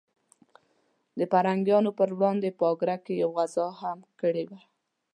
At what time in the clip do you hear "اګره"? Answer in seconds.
2.71-2.95